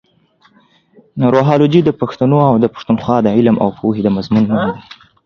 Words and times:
روهالوجي 1.33 1.81
د 1.83 1.89
پښتنو 2.01 2.37
اٶ 2.47 2.55
د 2.63 2.65
پښتونخوا 2.73 3.17
د 3.23 3.27
علم 3.37 3.55
اٶ 3.65 3.71
پوهې 3.79 4.01
د 4.03 4.07
مضمون 4.17 4.43
نوم 4.49 4.61
دې. 4.75 4.79